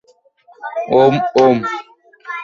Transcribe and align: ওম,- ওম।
ওম,- 0.93 1.13
ওম। 1.41 1.57